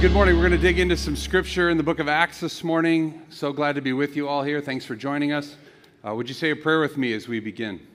[0.00, 0.34] good morning.
[0.34, 3.20] We're going to dig into some scripture in the book of Acts this morning.
[3.28, 4.62] So glad to be with you all here.
[4.62, 5.56] Thanks for joining us.
[6.02, 7.86] Uh, would you say a prayer with me as we begin?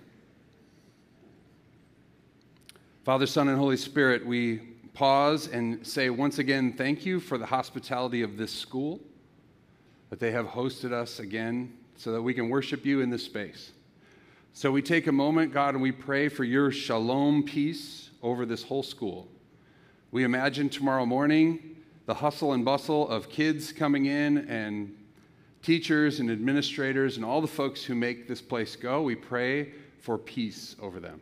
[3.03, 4.57] Father, Son, and Holy Spirit, we
[4.93, 8.99] pause and say once again thank you for the hospitality of this school,
[10.11, 13.71] that they have hosted us again so that we can worship you in this space.
[14.53, 18.61] So we take a moment, God, and we pray for your shalom peace over this
[18.61, 19.27] whole school.
[20.11, 21.71] We imagine tomorrow morning
[22.05, 24.95] the hustle and bustle of kids coming in and
[25.61, 30.17] teachers and administrators and all the folks who make this place go, we pray for
[30.17, 31.21] peace over them.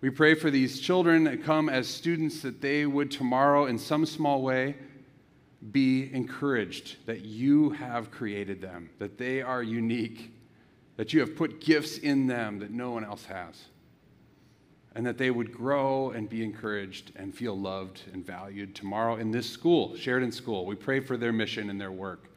[0.00, 4.06] We pray for these children that come as students that they would tomorrow, in some
[4.06, 4.76] small way,
[5.72, 10.32] be encouraged that you have created them, that they are unique,
[10.96, 13.64] that you have put gifts in them that no one else has
[14.94, 19.30] and that they would grow and be encouraged and feel loved and valued tomorrow in
[19.30, 20.66] this school, Sheridan School.
[20.66, 22.30] We pray for their mission and their work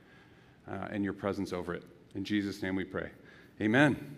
[0.69, 1.83] uh, and your presence over it.
[2.15, 3.09] In Jesus' name we pray.
[3.59, 4.17] Amen.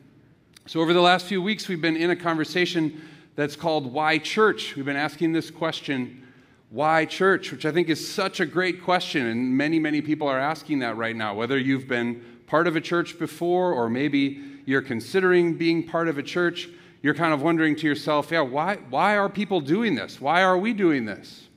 [0.68, 3.02] So, over the last few weeks, we've been in a conversation
[3.36, 4.76] that's called Why Church?
[4.76, 6.26] We've been asking this question,
[6.70, 7.52] Why Church?
[7.52, 9.28] which I think is such a great question.
[9.28, 12.82] And many, many people are asking that right now, whether you've been part of a
[12.82, 16.70] church before or maybe you're considering being part of a church
[17.06, 20.20] you're kind of wondering to yourself, yeah, why, why are people doing this?
[20.20, 21.48] Why are we doing this?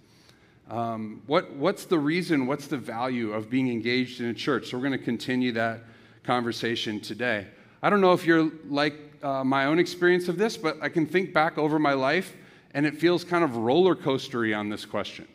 [0.69, 2.47] Um, what, what's the reason?
[2.47, 4.69] What's the value of being engaged in a church?
[4.69, 5.85] So, we're going to continue that
[6.23, 7.47] conversation today.
[7.83, 11.07] I don't know if you're like uh, my own experience of this, but I can
[11.07, 12.37] think back over my life
[12.75, 15.27] and it feels kind of roller coastery on this question.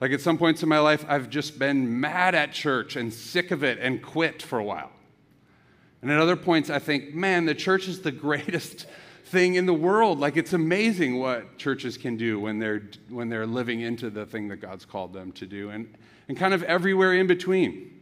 [0.00, 3.52] Like at some points in my life, I've just been mad at church and sick
[3.52, 4.90] of it and quit for a while.
[6.02, 8.86] And at other points, I think, man, the church is the greatest
[9.26, 10.20] thing in the world.
[10.20, 14.48] Like it's amazing what churches can do when they're when they're living into the thing
[14.48, 15.92] that God's called them to do, and
[16.28, 17.92] and kind of everywhere in between.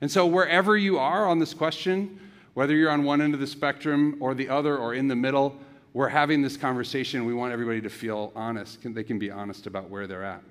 [0.00, 2.18] And so wherever you are on this question,
[2.54, 5.56] whether you're on one end of the spectrum or the other or in the middle,
[5.94, 7.24] we're having this conversation.
[7.24, 8.80] We want everybody to feel honest.
[8.82, 10.42] They can be honest about where they're at.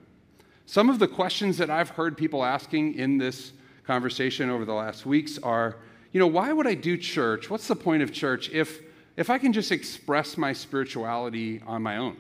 [0.66, 3.52] Some of the questions that I've heard people asking in this
[3.86, 5.75] conversation over the last weeks are,
[6.14, 7.50] you know, why would I do church?
[7.50, 8.81] What's the point of church if
[9.17, 12.17] if I can just express my spirituality on my own,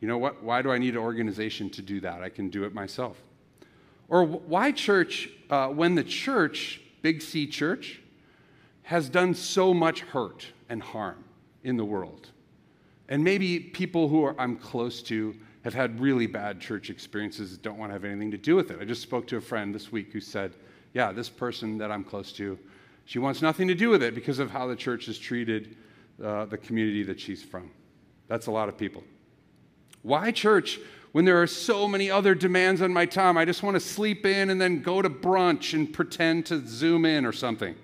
[0.00, 0.42] you know what?
[0.42, 2.22] Why do I need an organization to do that?
[2.22, 3.22] I can do it myself.
[4.08, 8.00] Or why church uh, when the church, Big C Church,
[8.82, 11.24] has done so much hurt and harm
[11.62, 12.28] in the world?
[13.08, 17.62] And maybe people who are, I'm close to have had really bad church experiences that
[17.62, 18.78] don't want to have anything to do with it.
[18.80, 20.54] I just spoke to a friend this week who said,
[20.92, 22.58] Yeah, this person that I'm close to,
[23.06, 25.76] she wants nothing to do with it because of how the church has treated
[26.22, 27.70] uh, the community that she's from.
[28.28, 29.02] That's a lot of people.
[30.02, 30.78] Why church
[31.12, 33.38] when there are so many other demands on my time?
[33.38, 37.04] I just want to sleep in and then go to brunch and pretend to zoom
[37.04, 37.74] in or something.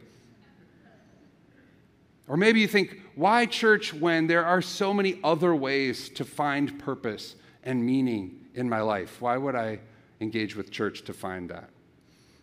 [2.28, 6.78] Or maybe you think, why church when there are so many other ways to find
[6.78, 9.20] purpose and meaning in my life?
[9.20, 9.80] Why would I
[10.20, 11.70] engage with church to find that?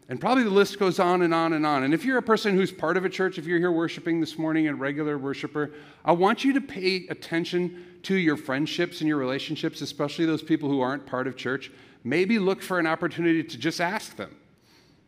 [0.10, 1.84] And probably the list goes on and on and on.
[1.84, 4.38] And if you're a person who's part of a church, if you're here worshiping this
[4.38, 5.74] morning, a regular worshiper,
[6.06, 10.70] I want you to pay attention to your friendships and your relationships, especially those people
[10.70, 11.72] who aren't part of church.
[12.06, 14.34] Maybe look for an opportunity to just ask them,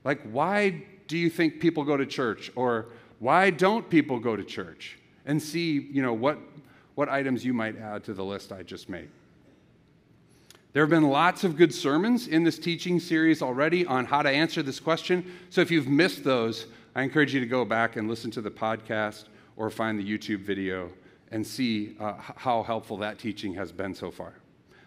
[0.03, 2.51] like, why do you think people go to church?
[2.57, 2.87] Or
[3.19, 4.97] why don't people go to church?
[5.25, 6.39] And see, you know, what,
[6.95, 9.09] what items you might add to the list I just made.
[10.71, 14.29] There have been lots of good sermons in this teaching series already on how to
[14.29, 15.25] answer this question.
[15.49, 18.51] So if you've missed those, I encourage you to go back and listen to the
[18.51, 19.25] podcast
[19.57, 20.91] or find the YouTube video
[21.31, 24.33] and see uh, how helpful that teaching has been so far.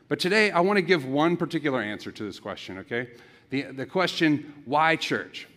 [0.09, 3.09] But today, I want to give one particular answer to this question, okay?
[3.50, 5.49] The, the question, why church?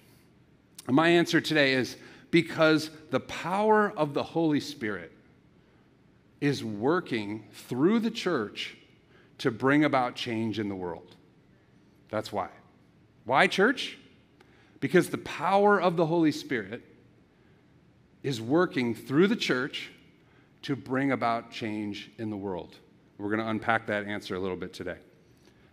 [0.88, 1.98] And my answer today is
[2.32, 5.12] because the power of the Holy Spirit
[6.42, 8.76] is working through the church
[9.40, 11.16] to bring about change in the world.
[12.10, 12.50] That's why.
[13.26, 13.98] Why, church?
[14.80, 16.84] Because the power of the Holy Spirit
[18.24, 19.90] is working through the church
[20.64, 22.76] to bring about change in the world.
[23.18, 24.98] We're going to unpack that answer a little bit today.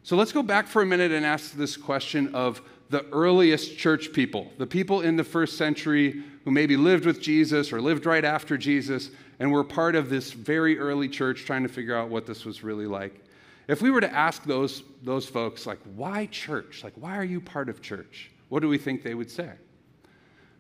[0.02, 2.60] So let's go back for a minute and ask this question of
[2.90, 7.72] the earliest church people, the people in the first century who maybe lived with Jesus
[7.72, 11.68] or lived right after Jesus and were part of this very early church trying to
[11.68, 13.24] figure out what this was really like.
[13.68, 16.82] If we were to ask those, those folks, like, why church?
[16.82, 18.30] Like, why are you part of church?
[18.48, 19.50] What do we think they would say?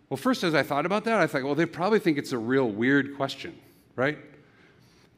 [0.08, 2.38] Well, first, as I thought about that, I thought, well, they probably think it's a
[2.38, 3.58] real weird question,
[3.96, 4.18] right?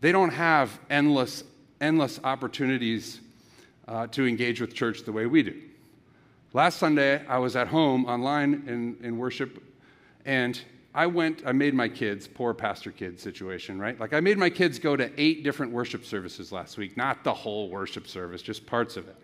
[0.00, 1.44] They don't have endless,
[1.80, 3.20] endless opportunities
[3.88, 5.60] uh, to engage with church the way we do.
[6.52, 9.62] Last Sunday, I was at home online in, in worship,
[10.24, 10.60] and
[10.94, 13.98] I went, I made my kids, poor pastor kid situation, right?
[13.98, 17.34] Like I made my kids go to eight different worship services last week, not the
[17.34, 19.16] whole worship service, just parts of it.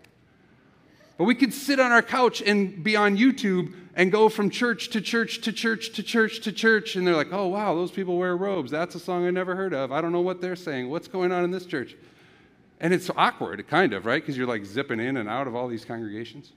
[1.17, 4.88] But we could sit on our couch and be on YouTube and go from church
[4.90, 6.96] to church to church to church to church.
[6.96, 8.70] And they're like, oh, wow, those people wear robes.
[8.70, 9.93] That's a song I never heard of.
[9.93, 10.88] I don't know what they're saying.
[10.88, 11.94] What's going on in this church?
[12.81, 14.23] And it's awkward, kind of, right?
[14.23, 16.52] Because you're like zipping in and out of all these congregations.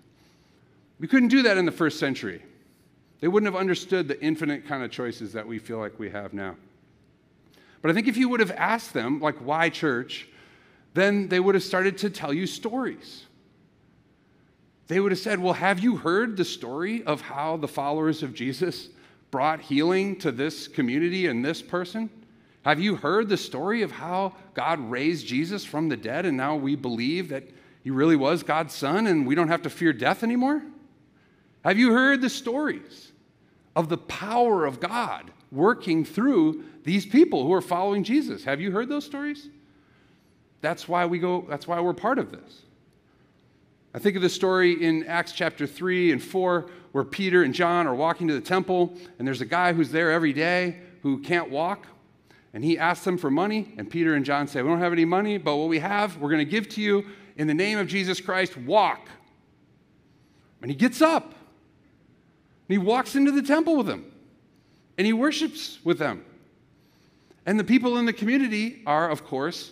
[0.98, 2.42] We couldn't do that in the first century.
[3.20, 6.34] They wouldn't have understood the infinite kind of choices that we feel like we have
[6.34, 6.56] now.
[7.82, 10.28] But I think if you would have asked them, like, why church,
[10.94, 13.26] then they would have started to tell you stories.
[14.88, 18.34] They would have said, Well, have you heard the story of how the followers of
[18.34, 18.90] Jesus
[19.32, 22.10] brought healing to this community and this person?
[22.64, 26.56] Have you heard the story of how God raised Jesus from the dead and now
[26.56, 27.44] we believe that
[27.84, 30.62] he really was God's son and we don't have to fear death anymore?
[31.64, 33.12] Have you heard the stories
[33.76, 38.44] of the power of God working through these people who are following Jesus?
[38.44, 39.50] Have you heard those stories?
[40.62, 42.62] That's why we go, that's why we're part of this.
[43.94, 47.88] I think of the story in Acts chapter 3 and 4 where Peter and John
[47.88, 51.50] are walking to the temple, and there's a guy who's there every day who can't
[51.50, 51.88] walk.
[52.54, 55.06] And he asks them for money, and Peter and John say, We don't have any
[55.06, 57.06] money, but what we have, we're going to give to you
[57.36, 58.56] in the name of Jesus Christ.
[58.56, 59.10] Walk.
[60.62, 61.34] And he gets up,
[62.68, 64.12] and he walks into the temple with them,
[64.98, 66.26] and he worships with them.
[67.46, 69.72] And the people in the community are, of course,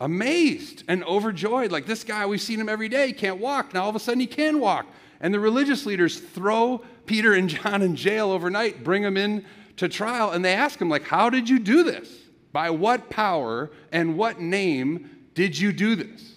[0.00, 1.72] amazed and overjoyed.
[1.72, 3.72] Like this guy, we've seen him every day, can't walk.
[3.72, 4.86] Now all of a sudden he can walk.
[5.20, 9.44] And the religious leaders throw Peter and John in jail overnight, bring them in
[9.76, 12.10] to trial, and they ask him, like, how did you do this?
[12.52, 16.34] By what power and what name did you do this?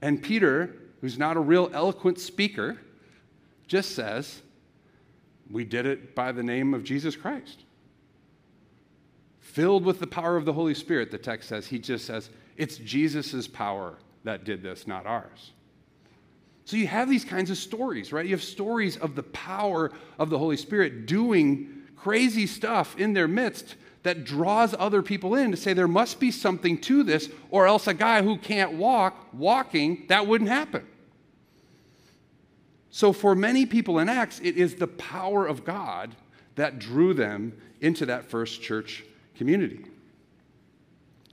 [0.00, 2.78] And Peter, who's not a real eloquent speaker,
[3.66, 4.42] just says,
[5.50, 7.64] We did it by the name of Jesus Christ
[9.52, 11.66] filled with the power of the Holy Spirit, the text says.
[11.66, 15.52] He just says, it's Jesus' power that did this, not ours.
[16.64, 18.24] So you have these kinds of stories, right?
[18.24, 23.28] You have stories of the power of the Holy Spirit doing crazy stuff in their
[23.28, 27.66] midst that draws other people in to say there must be something to this, or
[27.66, 30.86] else a guy who can't walk, walking, that wouldn't happen.
[32.92, 36.14] So for many people in Acts, it is the power of God
[36.56, 39.02] that drew them into that first church
[39.34, 39.86] community.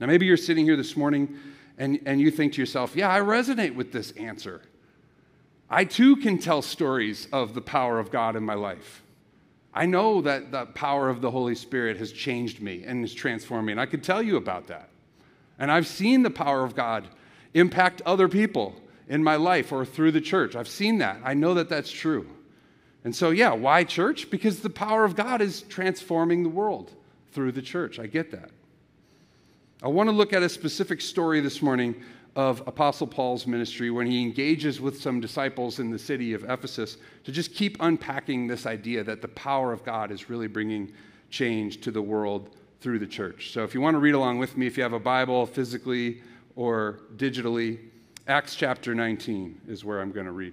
[0.00, 1.38] Now, maybe you're sitting here this morning
[1.76, 4.62] and, and you think to yourself, yeah, I resonate with this answer.
[5.68, 9.02] I too can tell stories of the power of God in my life.
[9.74, 13.66] I know that the power of the Holy Spirit has changed me and is transformed
[13.66, 14.88] me, and I could tell you about that.
[15.58, 17.06] And I've seen the power of God
[17.52, 18.74] impact other people
[19.10, 20.54] in my life or through the church.
[20.54, 21.18] I've seen that.
[21.24, 22.26] I know that that's true.
[23.02, 24.30] And so, yeah, why church?
[24.30, 26.92] Because the power of God is transforming the world
[27.32, 27.98] through the church.
[27.98, 28.50] I get that.
[29.82, 31.96] I want to look at a specific story this morning
[32.36, 36.96] of Apostle Paul's ministry when he engages with some disciples in the city of Ephesus
[37.24, 40.92] to just keep unpacking this idea that the power of God is really bringing
[41.30, 43.50] change to the world through the church.
[43.52, 46.22] So if you want to read along with me, if you have a Bible physically
[46.54, 47.89] or digitally,
[48.30, 50.52] Acts chapter 19 is where I'm going to read.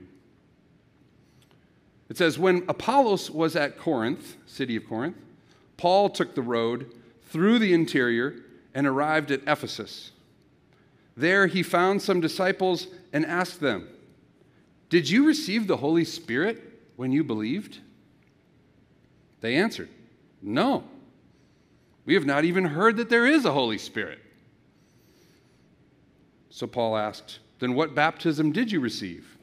[2.10, 5.16] It says, When Apollos was at Corinth, city of Corinth,
[5.78, 6.92] Paul took the road
[7.26, 8.38] through the interior
[8.74, 10.10] and arrived at Ephesus.
[11.16, 13.88] There he found some disciples and asked them,
[14.90, 17.78] Did you receive the Holy Spirit when you believed?
[19.42, 19.90] They answered,
[20.42, 20.84] No.
[22.06, 24.18] We have not even heard that there is a Holy Spirit.
[26.50, 29.38] So Paul asked, Then what baptism did you receive?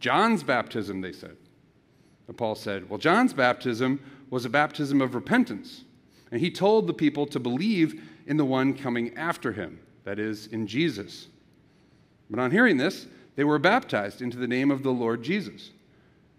[0.00, 1.36] John's baptism, they said.
[2.28, 5.84] And Paul said, Well, John's baptism was a baptism of repentance.
[6.30, 10.48] And he told the people to believe in the one coming after him, that is,
[10.48, 11.28] in Jesus.
[12.28, 13.06] But on hearing this,
[13.36, 15.70] they were baptized into the name of the Lord Jesus.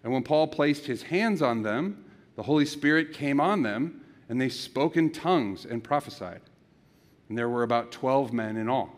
[0.04, 2.04] And when Paul placed his hands on them,
[2.36, 6.42] the Holy Spirit came on them, and they spoke in tongues and prophesied.
[7.28, 8.97] And there were about 12 men in all.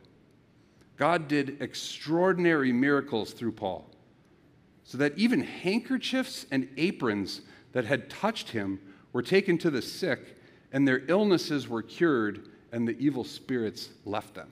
[1.01, 3.89] God did extraordinary miracles through Paul.
[4.83, 7.41] so that even handkerchiefs and aprons
[7.71, 8.79] that had touched him
[9.13, 10.37] were taken to the sick,
[10.71, 14.51] and their illnesses were cured, and the evil spirits left them.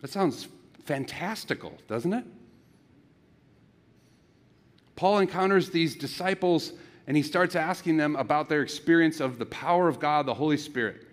[0.00, 0.48] That sounds
[0.84, 2.24] fantastical, doesn't it?
[4.96, 6.72] Paul encounters these disciples
[7.06, 10.56] and he starts asking them about their experience of the power of God, the Holy
[10.56, 11.06] Spirit.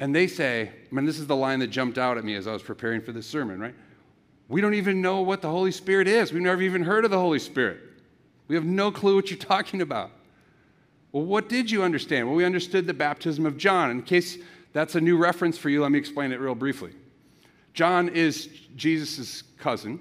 [0.00, 2.48] And they say, I mean, this is the line that jumped out at me as
[2.48, 3.74] I was preparing for this sermon, right?
[4.48, 6.32] We don't even know what the Holy Spirit is.
[6.32, 7.80] We've never even heard of the Holy Spirit.
[8.48, 10.10] We have no clue what you're talking about.
[11.12, 12.26] Well, what did you understand?
[12.26, 13.90] Well, we understood the baptism of John.
[13.90, 14.38] In case
[14.72, 16.92] that's a new reference for you, let me explain it real briefly.
[17.74, 20.00] John is Jesus' cousin,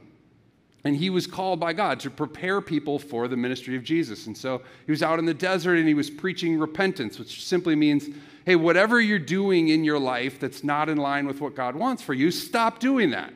[0.85, 4.27] and he was called by God to prepare people for the ministry of Jesus.
[4.27, 7.75] And so he was out in the desert and he was preaching repentance, which simply
[7.75, 8.07] means
[8.49, 12.01] hey, whatever you're doing in your life that's not in line with what God wants
[12.01, 13.31] for you, stop doing that.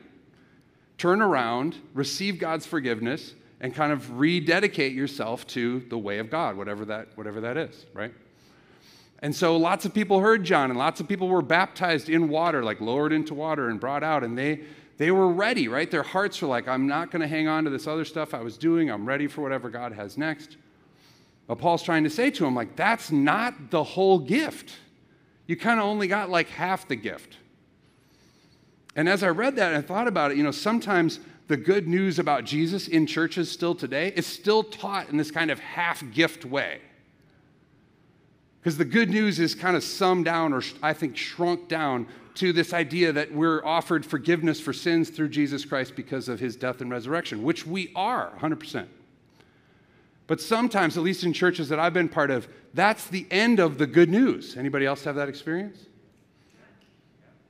[0.98, 6.56] Turn around, receive God's forgiveness, and kind of rededicate yourself to the way of God,
[6.56, 8.12] whatever that, whatever that is, right?
[9.20, 12.64] And so lots of people heard John, and lots of people were baptized in water,
[12.64, 14.62] like lowered into water and brought out, and they
[14.96, 15.88] they were ready, right?
[15.88, 18.40] Their hearts were like, I'm not going to hang on to this other stuff I
[18.40, 18.90] was doing.
[18.90, 20.56] I'm ready for whatever God has next.
[21.46, 24.72] But Paul's trying to say to him, like, that's not the whole gift.
[25.46, 27.36] You kind of only got like half the gift.
[28.96, 32.18] And as I read that and thought about it, you know, sometimes the good news
[32.18, 36.44] about Jesus in churches still today is still taught in this kind of half gift
[36.44, 36.80] way.
[38.60, 42.52] Because the good news is kind of summed down, or I think shrunk down, to
[42.52, 46.80] this idea that we're offered forgiveness for sins through Jesus Christ because of his death
[46.80, 48.86] and resurrection, which we are 100%.
[50.26, 53.78] But sometimes, at least in churches that I've been part of, that's the end of
[53.78, 54.56] the good news.
[54.56, 55.86] Anybody else have that experience?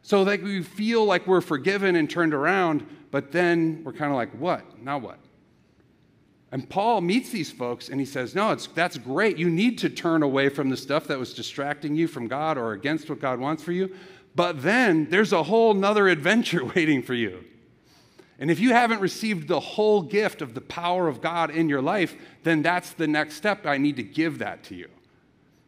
[0.02, 4.16] So that we feel like we're forgiven and turned around, but then we're kind of
[4.16, 4.82] like, what?
[4.82, 5.18] Now what?
[6.54, 9.38] And Paul meets these folks and he says, No, it's, that's great.
[9.38, 12.74] You need to turn away from the stuff that was distracting you from God or
[12.74, 13.92] against what God wants for you.
[14.36, 17.44] But then there's a whole nother adventure waiting for you.
[18.38, 21.82] And if you haven't received the whole gift of the power of God in your
[21.82, 23.64] life, then that's the next step.
[23.64, 24.88] I need to give that to you.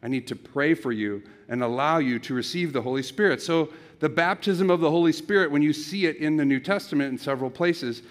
[0.03, 3.41] I need to pray for you and allow you to receive the Holy Spirit.
[3.41, 3.69] So,
[3.99, 7.17] the baptism of the Holy Spirit, when you see it in the New Testament in
[7.17, 8.03] several places,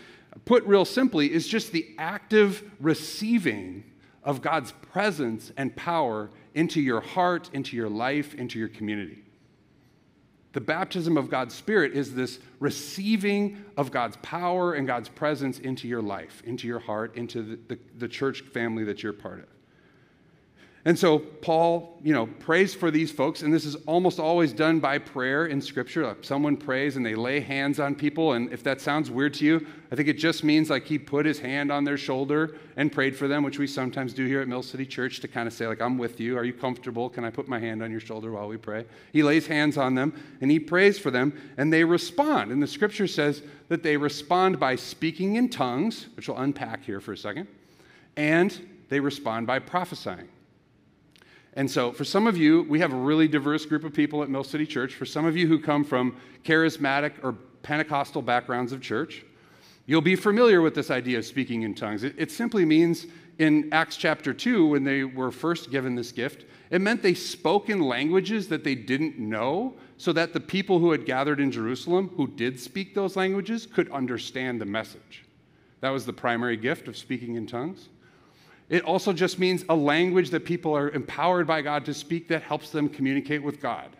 [0.44, 3.84] put real simply, is just the active receiving
[4.24, 9.22] of God's presence and power into your heart, into your life, into your community.
[10.56, 15.86] The baptism of God's Spirit is this receiving of God's power and God's presence into
[15.86, 19.55] your life, into your heart, into the, the, the church family that you're part of.
[20.86, 24.78] And so Paul, you know, prays for these folks, and this is almost always done
[24.78, 26.06] by prayer in Scripture.
[26.06, 29.44] Like someone prays and they lay hands on people, and if that sounds weird to
[29.44, 32.92] you, I think it just means like he put his hand on their shoulder and
[32.92, 35.52] prayed for them, which we sometimes do here at Mill City Church to kind of
[35.52, 36.38] say like, "I'm with you.
[36.38, 37.10] Are you comfortable?
[37.10, 39.96] Can I put my hand on your shoulder while we pray?" He lays hands on
[39.96, 42.52] them and he prays for them, and they respond.
[42.52, 47.00] And the Scripture says that they respond by speaking in tongues, which we'll unpack here
[47.00, 47.48] for a second,
[48.16, 48.56] and
[48.88, 50.28] they respond by prophesying.
[51.56, 54.28] And so, for some of you, we have a really diverse group of people at
[54.28, 54.94] Mill City Church.
[54.94, 57.32] For some of you who come from charismatic or
[57.62, 59.24] Pentecostal backgrounds of church,
[59.86, 62.04] you'll be familiar with this idea of speaking in tongues.
[62.04, 63.06] It, it simply means
[63.38, 67.70] in Acts chapter 2, when they were first given this gift, it meant they spoke
[67.70, 72.10] in languages that they didn't know so that the people who had gathered in Jerusalem
[72.16, 75.24] who did speak those languages could understand the message.
[75.80, 77.88] That was the primary gift of speaking in tongues.
[78.68, 82.42] It also just means a language that people are empowered by God to speak that
[82.42, 83.96] helps them communicate with God.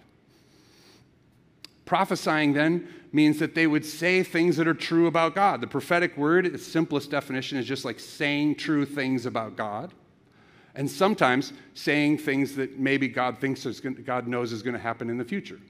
[1.85, 5.61] Prophesying then means that they would say things that are true about God.
[5.61, 9.95] The prophetic word, its simplest definition, is just like saying true things about God.
[10.75, 14.81] And sometimes saying things that maybe God thinks is going, God knows is going to
[14.81, 15.61] happen in the future.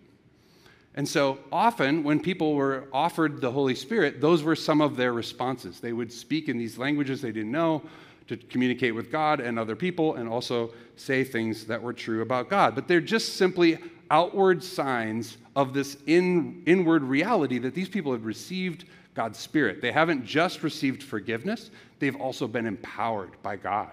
[0.94, 5.12] And so often when people were offered the Holy Spirit, those were some of their
[5.12, 5.78] responses.
[5.78, 7.82] They would speak in these languages they didn't know
[8.28, 12.50] to communicate with God and other people and also say things that were true about
[12.50, 12.74] God.
[12.74, 13.78] But they're just simply
[14.10, 19.80] outward signs of this in, inward reality that these people have received God's Spirit.
[19.80, 23.92] They haven't just received forgiveness, they've also been empowered by God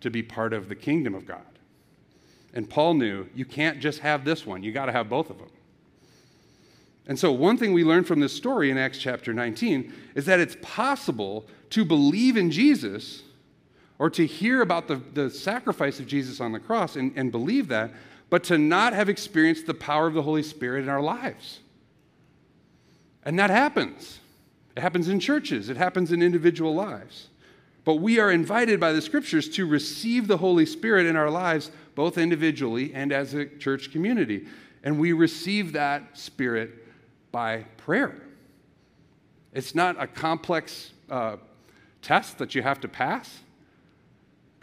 [0.00, 1.42] to be part of the kingdom of God.
[2.54, 5.38] And Paul knew you can't just have this one, you got to have both of
[5.38, 5.48] them.
[7.06, 10.40] And so, one thing we learn from this story in Acts chapter 19 is that
[10.40, 13.22] it's possible to believe in Jesus
[13.98, 17.68] or to hear about the, the sacrifice of Jesus on the cross and, and believe
[17.68, 17.92] that,
[18.30, 21.60] but to not have experienced the power of the Holy Spirit in our lives.
[23.24, 24.18] And that happens.
[24.76, 27.28] It happens in churches, it happens in individual lives.
[27.84, 31.70] But we are invited by the scriptures to receive the Holy Spirit in our lives,
[31.94, 34.46] both individually and as a church community.
[34.82, 36.70] And we receive that Spirit
[37.30, 38.22] by prayer.
[39.52, 41.36] It's not a complex uh,
[42.00, 43.40] test that you have to pass.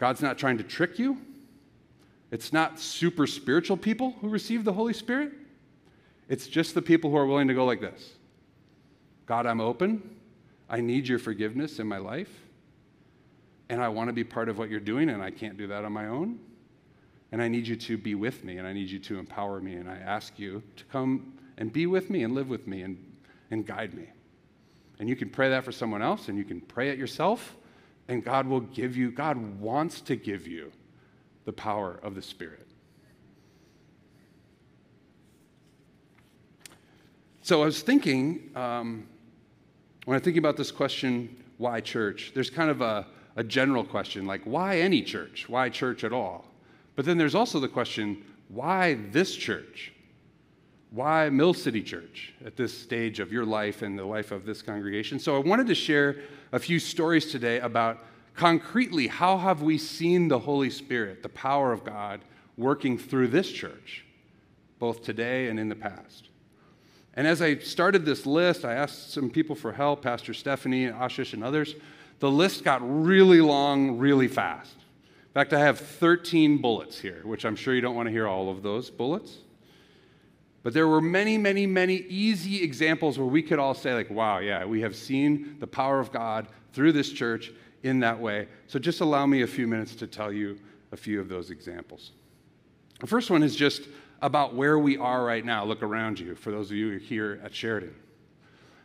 [0.02, 1.16] God's not trying to trick you.
[2.32, 5.30] It's not super spiritual people who receive the Holy Spirit.
[6.28, 8.14] It's just the people who are willing to go like this
[9.26, 10.02] God, I'm open.
[10.68, 12.36] I need your forgiveness in my life.
[13.68, 15.84] And I want to be part of what you're doing, and I can't do that
[15.84, 16.40] on my own.
[17.30, 19.74] And I need you to be with me, and I need you to empower me.
[19.74, 22.98] And I ask you to come and be with me and live with me and,
[23.52, 24.08] and guide me.
[24.98, 27.54] And you can pray that for someone else, and you can pray it yourself,
[28.12, 30.70] and God will give you, God wants to give you
[31.46, 32.68] the power of the Spirit.
[37.40, 39.08] So I was thinking, um,
[40.04, 44.26] when I'm thinking about this question, why church, there's kind of a, a general question,
[44.26, 45.48] like why any church?
[45.48, 46.44] Why church at all?
[46.96, 49.92] But then there's also the question, why this church?
[50.92, 54.60] Why Mill City Church at this stage of your life and the life of this
[54.60, 55.18] congregation?
[55.18, 56.16] So I wanted to share
[56.52, 58.00] a few stories today about
[58.36, 62.20] concretely how have we seen the Holy Spirit, the power of God,
[62.58, 64.04] working through this church,
[64.78, 66.28] both today and in the past.
[67.14, 70.94] And as I started this list, I asked some people for help, Pastor Stephanie, and
[70.94, 71.74] Ashish, and others.
[72.18, 74.74] The list got really long, really fast.
[74.74, 78.28] In fact, I have 13 bullets here, which I'm sure you don't want to hear
[78.28, 79.38] all of those bullets.
[80.62, 84.38] But there were many, many, many easy examples where we could all say, like, wow,
[84.38, 87.52] yeah, we have seen the power of God through this church
[87.82, 88.46] in that way.
[88.68, 90.58] So just allow me a few minutes to tell you
[90.92, 92.12] a few of those examples.
[93.00, 93.88] The first one is just
[94.20, 95.64] about where we are right now.
[95.64, 97.94] Look around you for those of you here at Sheridan.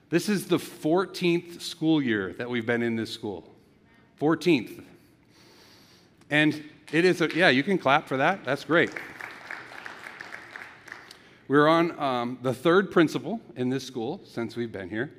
[0.10, 3.48] This is the 14th school year that we've been in this school.
[4.20, 4.84] 14th.
[6.30, 8.44] And it is a, yeah, you can clap for that.
[8.44, 8.92] That's great.
[11.48, 15.14] We're on um, the third principal in this school since we've been here.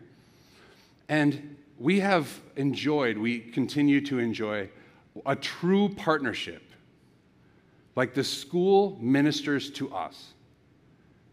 [1.09, 4.69] And we have enjoyed, we continue to enjoy
[5.25, 6.63] a true partnership.
[7.97, 10.35] Like the school ministers to us,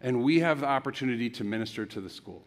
[0.00, 2.42] and we have the opportunity to minister to the school.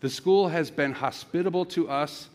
[0.00, 2.28] The school has been hospitable to us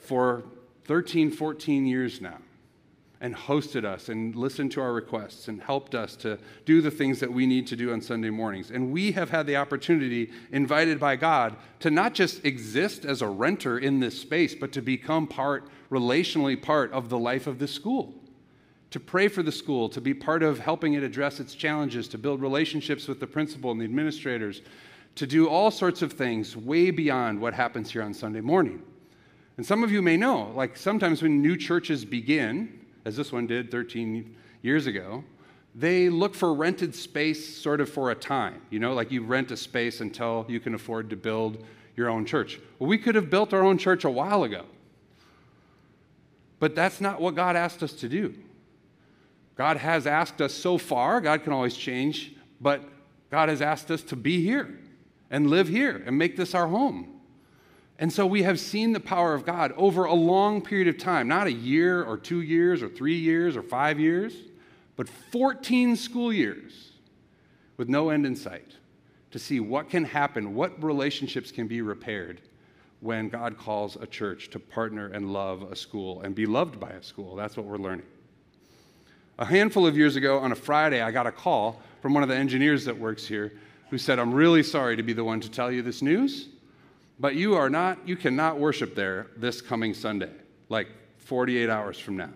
[0.00, 0.42] for
[0.84, 2.38] 13, 14 years now
[3.20, 7.20] and hosted us and listened to our requests and helped us to do the things
[7.20, 8.70] that we need to do on Sunday mornings.
[8.70, 13.28] And we have had the opportunity, invited by God, to not just exist as a
[13.28, 17.68] renter in this space, but to become part, relationally part of the life of the
[17.68, 18.14] school.
[18.92, 22.18] To pray for the school, to be part of helping it address its challenges, to
[22.18, 24.62] build relationships with the principal and the administrators,
[25.16, 28.82] to do all sorts of things way beyond what happens here on Sunday morning.
[29.58, 33.46] And some of you may know, like sometimes when new churches begin, as this one
[33.46, 35.24] did 13 years ago,
[35.74, 38.60] they look for rented space sort of for a time.
[38.70, 41.64] You know, like you rent a space until you can afford to build
[41.96, 42.58] your own church.
[42.78, 44.64] Well, we could have built our own church a while ago.
[46.58, 48.34] But that's not what God asked us to do.
[49.56, 52.82] God has asked us so far, God can always change, but
[53.30, 54.78] God has asked us to be here
[55.30, 57.19] and live here and make this our home.
[58.00, 61.28] And so we have seen the power of God over a long period of time,
[61.28, 64.32] not a year or two years or three years or five years,
[64.96, 66.92] but 14 school years
[67.76, 68.72] with no end in sight
[69.32, 72.40] to see what can happen, what relationships can be repaired
[73.00, 76.90] when God calls a church to partner and love a school and be loved by
[76.90, 77.36] a school.
[77.36, 78.06] That's what we're learning.
[79.38, 82.30] A handful of years ago on a Friday, I got a call from one of
[82.30, 83.52] the engineers that works here
[83.90, 86.48] who said, I'm really sorry to be the one to tell you this news
[87.20, 90.32] but you are not, you cannot worship there this coming Sunday,
[90.70, 92.30] like 48 hours from now,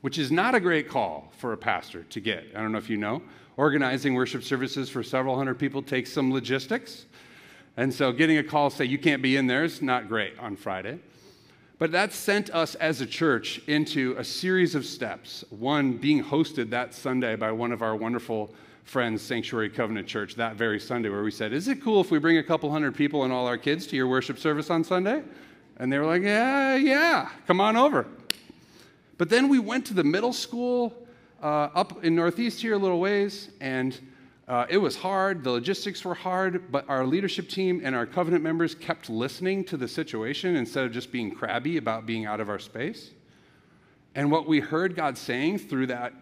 [0.00, 2.44] which is not a great call for a pastor to get.
[2.54, 3.22] I don't know if you know.
[3.56, 7.06] Organizing worship services for several hundred people takes some logistics.
[7.76, 10.56] And so getting a call say you can't be in there is not great on
[10.56, 10.98] Friday.
[11.78, 15.44] But that sent us as a church into a series of steps.
[15.50, 18.52] One being hosted that Sunday by one of our wonderful
[18.88, 22.18] friends, Sanctuary Covenant Church, that very Sunday, where we said, Is it cool if we
[22.18, 25.22] bring a couple hundred people and all our kids to your worship service on Sunday?
[25.76, 28.06] And they were like, Yeah, yeah, come on over.
[29.18, 31.06] But then we went to the middle school
[31.42, 33.98] uh, up in Northeast here a little ways, and
[34.48, 35.44] uh, it was hard.
[35.44, 39.76] The logistics were hard, but our leadership team and our covenant members kept listening to
[39.76, 43.10] the situation instead of just being crabby about being out of our space.
[44.14, 46.14] And what we heard God saying through that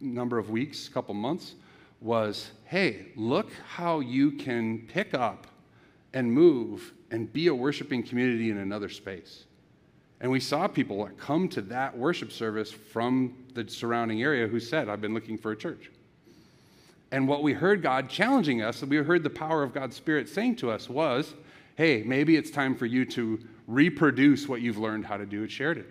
[0.00, 1.54] number of weeks, couple months,
[2.00, 5.46] was hey, look how you can pick up
[6.12, 9.44] and move and be a worshiping community in another space.
[10.20, 14.88] And we saw people come to that worship service from the surrounding area who said,
[14.88, 15.90] I've been looking for a church.
[17.10, 20.56] And what we heard God challenging us, we heard the power of God's Spirit saying
[20.56, 21.34] to us was,
[21.76, 25.50] hey, maybe it's time for you to reproduce what you've learned how to do at
[25.50, 25.86] Sheridan.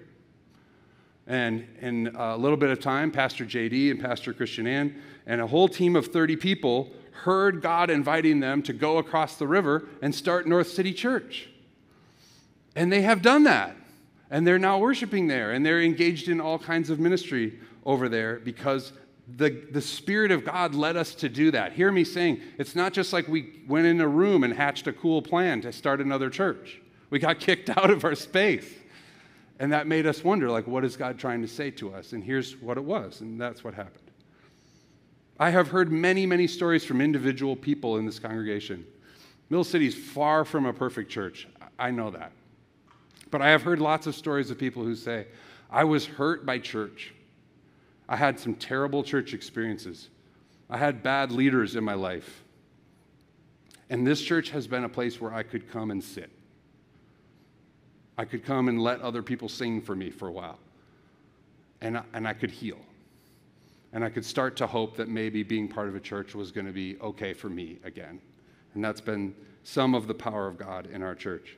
[1.28, 5.48] And in a little bit of time, Pastor JD and Pastor Christian Ann and a
[5.48, 10.16] whole team of 30 people heard God inviting them to go across the river and
[10.16, 11.50] start North City Church.
[12.76, 13.76] And they have done that.
[14.30, 18.40] And they're now worshiping there, and they're engaged in all kinds of ministry over there
[18.40, 18.92] because
[19.36, 21.74] the, the Spirit of God led us to do that.
[21.74, 24.94] Hear me saying, it's not just like we went in a room and hatched a
[24.94, 26.82] cool plan to start another church.
[27.10, 28.70] We got kicked out of our space.
[29.60, 32.14] And that made us wonder, like, what is God trying to say to us?
[32.14, 34.12] And here's what it was, and that's what happened.
[35.40, 38.86] I have heard many, many stories from individual people in this congregation.
[39.50, 41.48] Mill City is far from a perfect church.
[41.80, 42.32] I know that.
[43.32, 45.28] But I have heard lots of stories of people who say,
[45.70, 47.14] I was hurt by church.
[48.08, 50.10] I had some terrible church experiences.
[50.70, 52.44] I had bad leaders in my life.
[53.90, 56.30] And this church has been a place where I could come and sit.
[58.18, 60.60] I could come and let other people sing for me for a while.
[61.82, 62.80] And I, and I could heal.
[63.94, 66.68] And I could start to hope that maybe being part of a church was going
[66.68, 68.20] to be okay for me again.
[68.74, 71.58] And that's been some of the power of God in our church.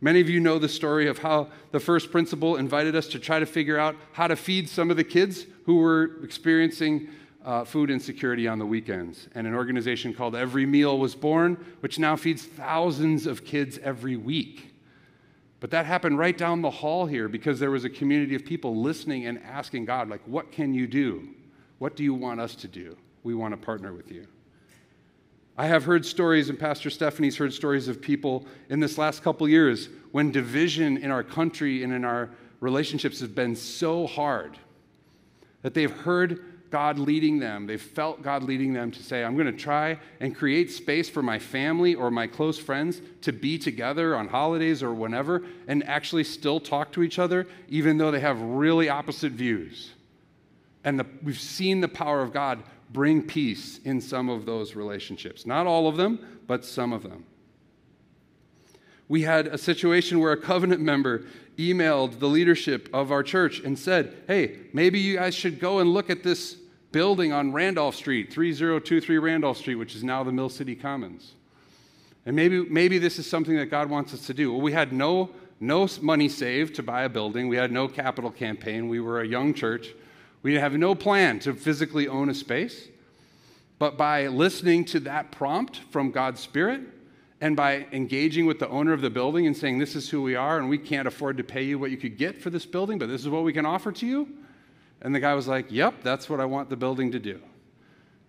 [0.00, 3.38] Many of you know the story of how the first principal invited us to try
[3.38, 7.08] to figure out how to feed some of the kids who were experiencing
[7.44, 9.28] uh, food insecurity on the weekends.
[9.34, 14.16] And an organization called Every Meal was born, which now feeds thousands of kids every
[14.16, 14.69] week.
[15.60, 18.80] But that happened right down the hall here because there was a community of people
[18.80, 21.28] listening and asking God, like, what can you do?
[21.78, 22.96] What do you want us to do?
[23.22, 24.26] We want to partner with you.
[25.58, 29.46] I have heard stories, and Pastor Stephanie's heard stories of people in this last couple
[29.46, 34.56] years when division in our country and in our relationships has been so hard
[35.60, 37.66] that they've heard God leading them.
[37.66, 41.22] They've felt God leading them to say, I'm going to try and create space for
[41.22, 46.24] my family or my close friends to be together on holidays or whenever and actually
[46.24, 49.90] still talk to each other, even though they have really opposite views.
[50.84, 55.46] And the, we've seen the power of God bring peace in some of those relationships.
[55.46, 57.24] Not all of them, but some of them.
[59.10, 61.24] We had a situation where a covenant member
[61.58, 65.92] emailed the leadership of our church and said, Hey, maybe you guys should go and
[65.92, 66.54] look at this
[66.92, 71.32] building on Randolph Street, 3023 Randolph Street, which is now the Mill City Commons.
[72.24, 74.52] And maybe, maybe this is something that God wants us to do.
[74.52, 78.30] Well, we had no, no money saved to buy a building, we had no capital
[78.30, 79.88] campaign, we were a young church.
[80.44, 82.86] We have no plan to physically own a space,
[83.80, 86.82] but by listening to that prompt from God's Spirit
[87.40, 90.34] and by engaging with the owner of the building and saying, This is who we
[90.34, 92.98] are, and we can't afford to pay you what you could get for this building,
[92.98, 94.28] but this is what we can offer to you.
[95.00, 97.40] And the guy was like, Yep, that's what I want the building to do.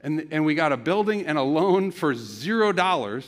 [0.02, 3.28] And, and we got a building and a loan for zero dollars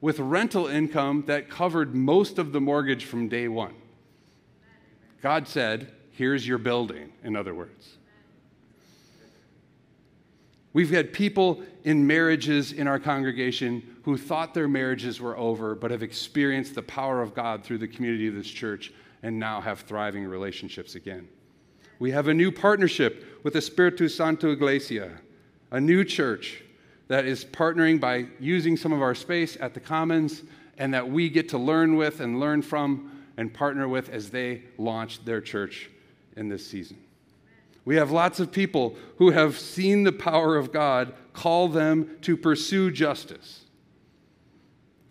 [0.00, 3.74] with rental income that covered most of the mortgage from day one.
[5.22, 7.98] God said, Here's your building, in other words.
[10.76, 15.90] We've had people in marriages in our congregation who thought their marriages were over, but
[15.90, 19.80] have experienced the power of God through the community of this church and now have
[19.80, 21.28] thriving relationships again.
[21.98, 25.12] We have a new partnership with the Espiritu Santo Iglesia,
[25.70, 26.62] a new church
[27.08, 30.42] that is partnering by using some of our space at the Commons
[30.76, 34.64] and that we get to learn with and learn from and partner with as they
[34.76, 35.88] launch their church
[36.36, 36.98] in this season.
[37.86, 42.36] We have lots of people who have seen the power of God call them to
[42.36, 43.62] pursue justice.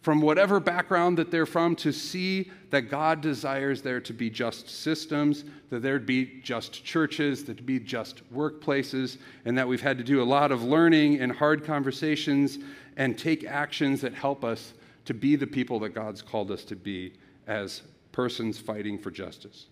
[0.01, 4.69] From whatever background that they're from, to see that God desires there to be just
[4.69, 10.03] systems, that there'd be just churches, that be just workplaces, and that we've had to
[10.03, 12.59] do a lot of learning and hard conversations
[12.97, 14.73] and take actions that help us
[15.05, 17.13] to be the people that God's called us to be
[17.47, 19.67] as persons fighting for justice.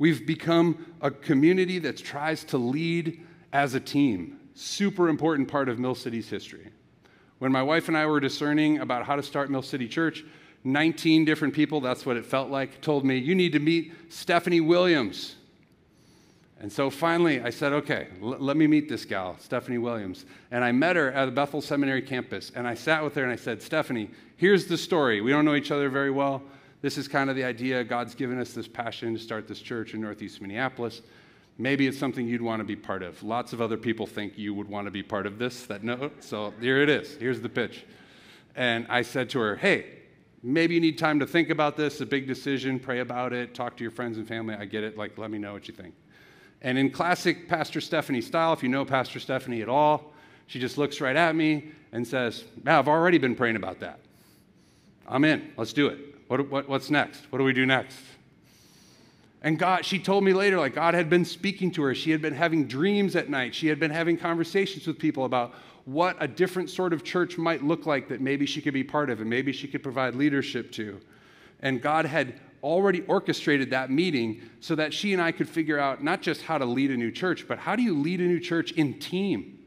[0.00, 3.20] We've become a community that tries to lead
[3.52, 4.40] as a team.
[4.54, 6.68] Super important part of Mill City's history.
[7.38, 10.24] When my wife and I were discerning about how to start Mill City Church,
[10.64, 14.62] 19 different people, that's what it felt like, told me, You need to meet Stephanie
[14.62, 15.36] Williams.
[16.60, 20.24] And so finally, I said, Okay, l- let me meet this gal, Stephanie Williams.
[20.50, 22.52] And I met her at the Bethel Seminary campus.
[22.54, 24.08] And I sat with her and I said, Stephanie,
[24.38, 25.20] here's the story.
[25.20, 26.42] We don't know each other very well.
[26.82, 27.84] This is kind of the idea.
[27.84, 31.02] God's given us this passion to start this church in Northeast Minneapolis.
[31.58, 33.22] Maybe it's something you'd want to be part of.
[33.22, 36.10] Lots of other people think you would want to be part of this that no.
[36.20, 37.16] So here it is.
[37.16, 37.84] Here's the pitch.
[38.56, 39.98] And I said to her, Hey,
[40.42, 43.76] maybe you need time to think about this, a big decision, pray about it, talk
[43.76, 44.54] to your friends and family.
[44.54, 44.96] I get it.
[44.96, 45.94] Like, let me know what you think.
[46.62, 50.12] And in classic Pastor Stephanie style, if you know Pastor Stephanie at all,
[50.46, 54.00] she just looks right at me and says, yeah, I've already been praying about that.
[55.06, 55.52] I'm in.
[55.56, 56.09] Let's do it.
[56.30, 57.24] What, what, what's next?
[57.30, 57.98] What do we do next?
[59.42, 61.92] And God, she told me later, like God had been speaking to her.
[61.92, 63.52] She had been having dreams at night.
[63.52, 65.54] She had been having conversations with people about
[65.86, 69.10] what a different sort of church might look like that maybe she could be part
[69.10, 71.00] of and maybe she could provide leadership to.
[71.62, 76.04] And God had already orchestrated that meeting so that she and I could figure out
[76.04, 78.38] not just how to lead a new church, but how do you lead a new
[78.38, 79.59] church in team?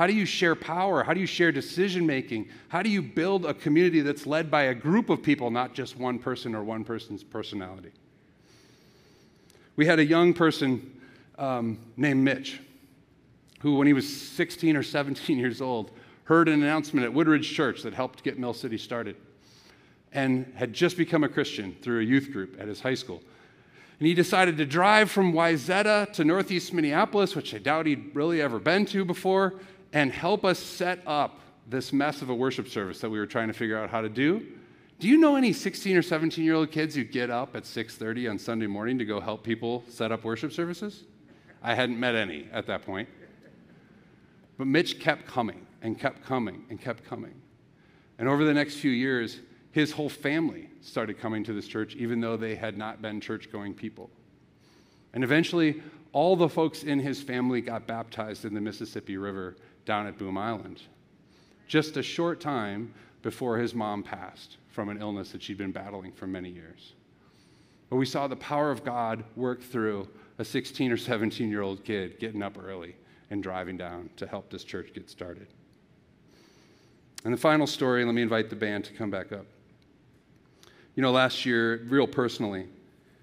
[0.00, 1.04] How do you share power?
[1.04, 2.48] How do you share decision making?
[2.68, 5.98] How do you build a community that's led by a group of people, not just
[5.98, 7.90] one person or one person's personality?
[9.76, 10.98] We had a young person
[11.36, 12.60] um, named Mitch
[13.58, 15.90] who, when he was 16 or 17 years old,
[16.24, 19.16] heard an announcement at Woodridge Church that helped get Mill City started
[20.12, 23.20] and had just become a Christian through a youth group at his high school.
[23.98, 28.40] And he decided to drive from Wayzata to northeast Minneapolis, which I doubt he'd really
[28.40, 29.60] ever been to before,
[29.92, 33.48] and help us set up this mess of a worship service that we were trying
[33.48, 34.46] to figure out how to do.
[34.98, 38.28] Do you know any 16 or 17 year old kids who get up at 6:30
[38.28, 41.04] on Sunday morning to go help people set up worship services?
[41.62, 43.08] I hadn't met any at that point.
[44.58, 47.40] But Mitch kept coming and kept coming and kept coming.
[48.18, 49.40] And over the next few years,
[49.72, 53.50] his whole family started coming to this church, even though they had not been church
[53.50, 54.10] going people.
[55.14, 59.56] And eventually, all the folks in his family got baptized in the Mississippi River
[59.90, 60.82] down at Boom Island.
[61.66, 66.12] Just a short time before his mom passed from an illness that she'd been battling
[66.12, 66.92] for many years.
[67.88, 71.82] But we saw the power of God work through a 16 or 17 year old
[71.82, 72.94] kid getting up early
[73.30, 75.48] and driving down to help this church get started.
[77.24, 79.46] And the final story, let me invite the band to come back up.
[80.94, 82.68] You know, last year, real personally,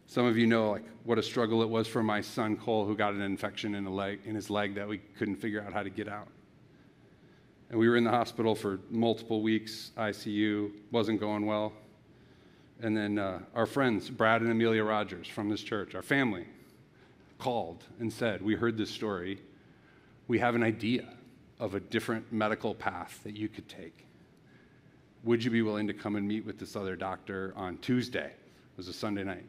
[0.08, 2.94] some of you know like what a struggle it was for my son Cole, who
[2.94, 5.90] got an infection in, leg, in his leg that we couldn't figure out how to
[5.90, 6.28] get out.
[7.70, 11.74] And we were in the hospital for multiple weeks, ICU, wasn't going well.
[12.82, 16.46] And then uh, our friends, Brad and Amelia Rogers from this church, our family,
[17.40, 19.42] called and said, We heard this story.
[20.28, 21.08] We have an idea
[21.60, 24.06] of a different medical path that you could take.
[25.24, 28.28] Would you be willing to come and meet with this other doctor on Tuesday?
[28.28, 29.46] It was a Sunday night.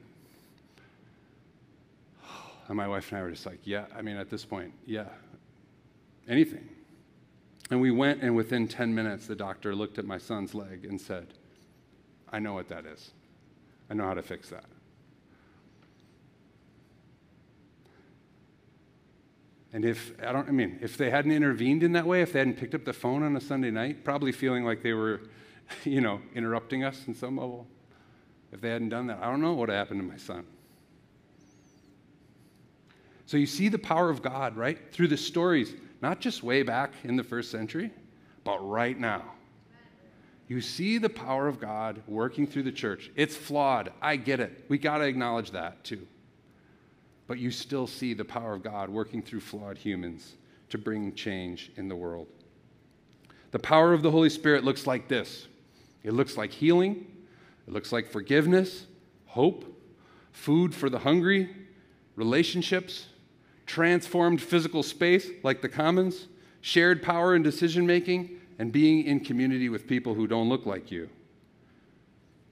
[2.68, 5.08] And my wife and I were just like, Yeah, I mean, at this point, yeah,
[6.28, 6.68] anything.
[7.70, 11.00] And we went, and within 10 minutes, the doctor looked at my son's leg and
[11.00, 11.34] said,
[12.32, 13.10] I know what that is.
[13.90, 14.64] I know how to fix that.
[19.72, 22.38] And if, I don't, I mean, if they hadn't intervened in that way, if they
[22.38, 25.20] hadn't picked up the phone on a Sunday night, probably feeling like they were,
[25.84, 27.66] you know, interrupting us in some level,
[28.50, 30.46] if they hadn't done that, I don't know what happened to my son.
[33.26, 34.78] So you see the power of God, right?
[34.90, 37.90] Through the stories not just way back in the first century,
[38.44, 39.24] but right now.
[40.48, 43.10] You see the power of God working through the church.
[43.14, 43.92] It's flawed.
[44.00, 44.64] I get it.
[44.68, 46.06] We got to acknowledge that too.
[47.26, 50.36] But you still see the power of God working through flawed humans
[50.70, 52.26] to bring change in the world.
[53.50, 55.46] The power of the Holy Spirit looks like this
[56.02, 57.06] it looks like healing,
[57.66, 58.86] it looks like forgiveness,
[59.26, 59.64] hope,
[60.32, 61.54] food for the hungry,
[62.16, 63.06] relationships,
[63.68, 66.26] transformed physical space like the commons,
[66.60, 70.90] shared power in decision making, and being in community with people who don't look like
[70.90, 71.08] you.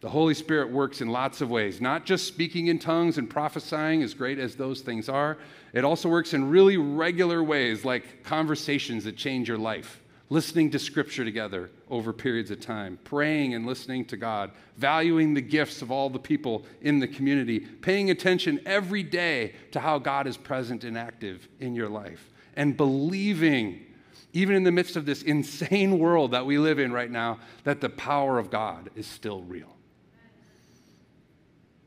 [0.01, 4.03] The Holy Spirit works in lots of ways, not just speaking in tongues and prophesying,
[4.03, 5.39] as great as those things are.
[5.73, 10.79] It also works in really regular ways, like conversations that change your life listening to
[10.79, 15.91] Scripture together over periods of time, praying and listening to God, valuing the gifts of
[15.91, 20.85] all the people in the community, paying attention every day to how God is present
[20.85, 23.85] and active in your life, and believing,
[24.33, 27.81] even in the midst of this insane world that we live in right now, that
[27.81, 29.77] the power of God is still real.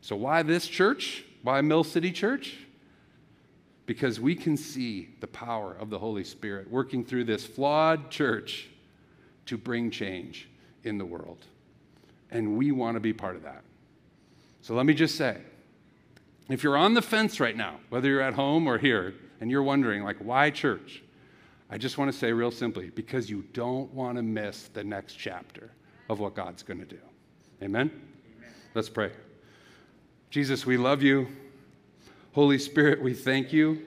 [0.02, 1.26] So, why this church?
[1.42, 2.58] Why Mill City Church?
[3.90, 8.70] Because we can see the power of the Holy Spirit working through this flawed church
[9.48, 10.48] to bring change
[10.84, 11.44] in the world.
[12.30, 13.64] And we want to be part of that.
[14.62, 15.38] So let me just say
[16.50, 19.64] if you're on the fence right now, whether you're at home or here, and you're
[19.64, 21.02] wondering, like, why church?
[21.72, 25.16] I just want to say real simply because you don't want to miss the next
[25.16, 25.72] chapter
[26.10, 27.00] of what God's going to do.
[27.64, 27.90] Amen?
[27.90, 28.54] Amen?
[28.76, 29.10] Let's pray.
[30.30, 31.28] Jesus, we love you.
[32.34, 33.82] Holy Spirit, we thank you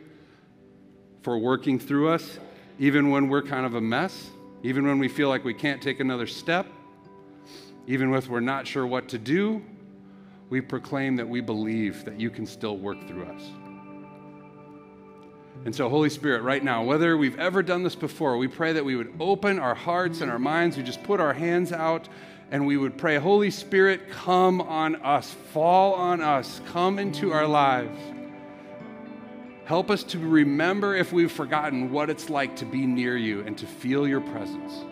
[1.22, 2.38] for working through us,
[2.80, 4.30] even when we're kind of a mess,
[4.64, 6.66] even when we feel like we can't take another step.
[7.86, 9.62] Even if we're not sure what to do,
[10.50, 13.42] we proclaim that we believe that you can still work through us.
[15.64, 18.84] And so, Holy Spirit, right now, whether we've ever done this before, we pray that
[18.84, 20.76] we would open our hearts and our minds.
[20.76, 22.08] We just put our hands out
[22.50, 27.46] and we would pray, Holy Spirit, come on us, fall on us, come into our
[27.46, 27.96] lives.
[29.64, 33.56] Help us to remember if we've forgotten what it's like to be near you and
[33.58, 34.84] to feel your presence.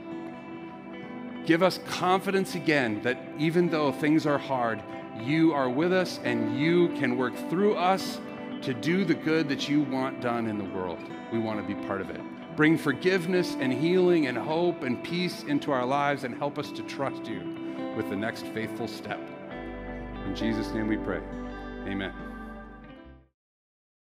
[1.45, 4.83] Give us confidence again that even though things are hard,
[5.21, 8.21] you are with us and you can work through us
[8.63, 10.99] to do the good that you want done in the world.
[11.33, 12.21] We want to be part of it.
[12.57, 16.83] Bring forgiveness and healing and hope and peace into our lives and help us to
[16.83, 19.21] trust you with the next faithful step.
[20.27, 21.21] In Jesus' name we pray.
[21.87, 22.30] Amen.